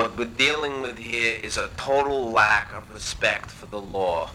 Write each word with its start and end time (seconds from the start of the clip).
What 0.00 0.16
we're 0.16 0.24
dealing 0.24 0.80
with 0.80 0.96
here 0.96 1.38
is 1.42 1.58
a 1.58 1.68
total 1.76 2.32
lack 2.32 2.72
of 2.72 2.90
respect 2.94 3.50
for 3.50 3.66
the 3.66 3.82
law. 3.82 4.30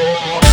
Sundown. 0.00 0.49